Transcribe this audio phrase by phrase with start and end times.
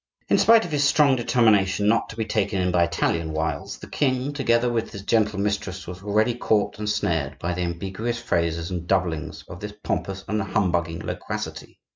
[0.29, 3.87] In spite of his strong determination not to be taken in by Italian wiles, the
[3.87, 8.71] king, together with his gentle mistress, was already caught and snared by the ambiguous phrases
[8.71, 11.79] and doublings of this pompous and humbugging loquacity.